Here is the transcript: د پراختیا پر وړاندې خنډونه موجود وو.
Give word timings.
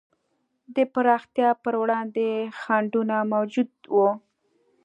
د 0.75 0.77
پراختیا 0.93 1.49
پر 1.63 1.73
وړاندې 1.81 2.27
خنډونه 2.61 3.17
موجود 3.33 3.69
وو. 3.93 4.09